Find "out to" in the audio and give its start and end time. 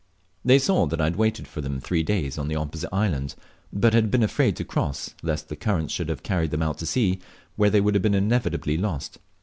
6.63-6.87